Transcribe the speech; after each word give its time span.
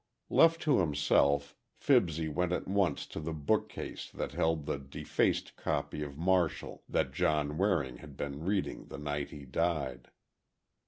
Left 0.31 0.59
to 0.63 0.79
himself, 0.79 1.55
Fibsy 1.75 2.27
went 2.27 2.53
at 2.53 2.67
once 2.67 3.05
to 3.05 3.19
the 3.19 3.35
bookcase 3.35 4.09
that 4.09 4.31
held 4.31 4.65
the 4.65 4.79
defaced 4.79 5.55
copy 5.55 6.01
of 6.01 6.17
Martial, 6.17 6.81
that 6.89 7.13
John 7.13 7.55
Waring 7.55 7.97
had 7.97 8.17
been 8.17 8.43
reading 8.43 8.87
the 8.87 8.97
night 8.97 9.29
he 9.29 9.45
died. 9.45 10.09